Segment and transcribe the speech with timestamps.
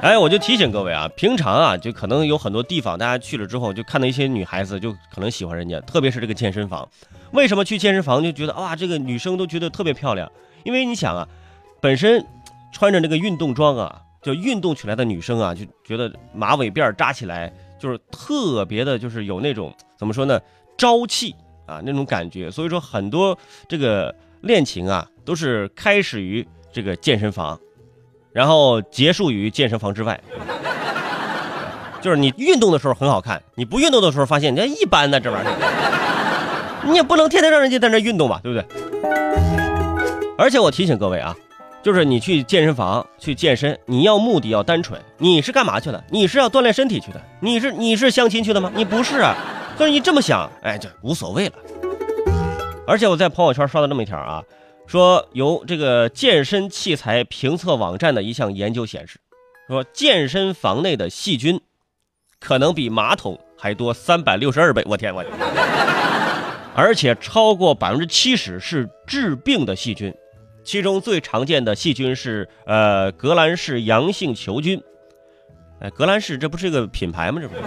[0.00, 6.88] 哎，我就提醒各位啊，平常啊，就可能有很多地方，大家去了之后，就看到一些女孩子，就可能喜欢人家，特别是这个健身房。
[7.32, 10.30] 为什么去健身房就觉得哇，这个女生都觉得特别漂亮？
[10.62, 11.28] 因为你想啊，
[11.80, 12.24] 本身
[12.72, 20.40] 穿着这个运动装啊，就运动起来的女生啊，就觉得马尾辫扎起来就是特别的，就是有那种怎么说呢，
[20.76, 21.34] 朝气
[21.66, 22.48] 啊那种感觉。
[22.48, 23.36] 所以说，很多
[23.68, 27.58] 这个恋情啊，都是开始于这个健身房。
[28.32, 30.20] 然后结束于健身房之外，
[32.00, 38.66] 就是你运动的时候很好看，你不运动的时候发现人家一般呢，这玩意儿，你也不能天天让人家在那运动吧，对不对？
[40.36, 41.34] 而且我提醒各位啊，
[41.82, 46.04] 就是你去健身房去健身，你要目的要单纯，你是干嘛去了？
[46.10, 47.20] 你是要锻炼身体去的？
[47.40, 48.70] 你是你是相亲去的吗？
[48.74, 49.34] 你不是啊，
[49.76, 51.54] 所以你这么想，哎，就无所谓了。
[52.86, 54.42] 而且我在朋友圈刷到这么一条啊。
[54.88, 59.20] 说由这个健身器材评测网站的一项研究显示，
[59.68, 61.60] 说健身房内的细菌
[62.40, 64.82] 可能比马桶还多三百六十二倍。
[64.86, 65.30] 我天，我天！
[66.74, 70.14] 而且超过百分之七十是致病的细菌，
[70.64, 74.82] 其中最常见的细菌是呃革兰氏阳性球菌。
[75.80, 77.42] 哎，革兰氏这不是一个品牌吗？
[77.42, 77.60] 这不是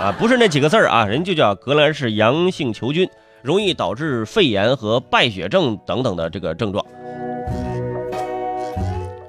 [0.00, 3.10] 啊，不是那几个字啊，人就叫革兰氏阳性球菌。
[3.44, 6.82] 容易导致肺炎和败血症等等的这个症状。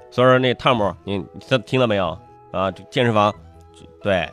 [0.09, 2.17] 所以说，那汤姆，你听听到没有
[2.53, 2.71] 啊？
[2.89, 3.35] 健身房，
[4.01, 4.29] 对，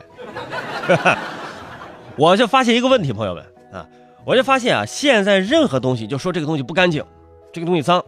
[2.15, 3.85] 我就发现一个问题，朋友们啊，
[4.23, 7.03] 我就发现啊，现在任何东西就说这个东西不干净，
[7.51, 8.01] 这个东西脏，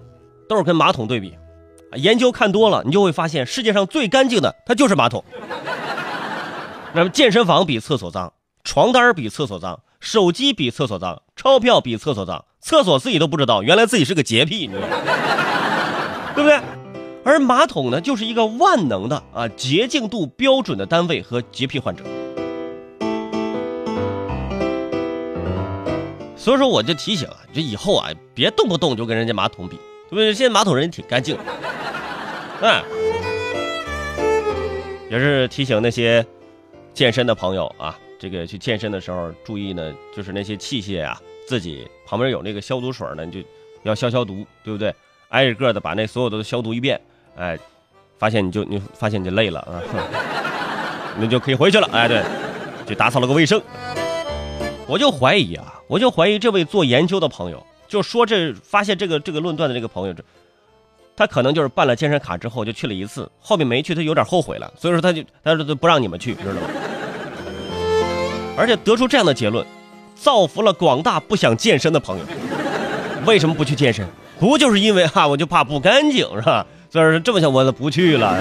[0.47, 1.37] 都是跟马桶对比。
[1.95, 5.21] 研究看多了，你就会发现世界上最干净的，它就是马桶。
[6.95, 8.31] 那么健身房比厕所脏，
[8.63, 9.77] 床单比厕所脏。
[9.99, 14.95] 手机比厕所脏，钞票比厕所脏，厕所自己都不知道，原来自己是个洁癖，你知道吗？
[16.33, 16.59] 对不对？
[17.25, 22.03] 而马桶呢，就是一个万能的啊洁净度标准的单位和洁癖患者。
[26.37, 29.75] 所以说，我就提醒啊，这以后啊，别动不动就跟人家马桶比，
[30.09, 30.33] 对不对？
[30.33, 31.43] 现在马桶人挺干净的，
[32.61, 32.83] 嗯，
[35.09, 36.25] 也是提醒那些
[36.93, 37.97] 健身的朋友啊。
[38.19, 43.47] 这个去健身的时候注意呢，就是那些器械啊，自己旁边有那个消毒水呢，你就
[43.83, 44.93] 要消消毒，对不对？
[45.29, 46.99] 挨着个的把那所有的都消毒一遍，
[47.35, 47.57] 哎，
[48.17, 49.81] 发现你就你发现你就累了啊，
[51.19, 52.23] 那就可以回去了，哎，对，
[52.85, 53.61] 就打扫了个卫生。
[54.87, 60.23] 我就怀疑啊，我就怀疑这位做研究的朋友，就说这发现这个这个论断的这个朋友，这
[61.15, 66.61] 他可能就是办了健身卡之后就去了一次，后面没去，他有点后悔了，所以说他就他说不让你们去，知道吗？
[68.57, 69.65] 而且得出这样的结论，
[70.15, 72.23] 造福了广大不想健身的朋友。
[73.25, 74.05] 为什么不去健身？
[74.39, 76.65] 不就是因为哈，我就怕不干净，是吧？
[76.91, 78.37] 所以说这么想，我就不去了。